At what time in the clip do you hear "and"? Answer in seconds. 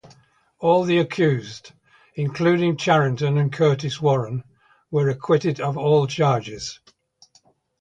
3.37-3.53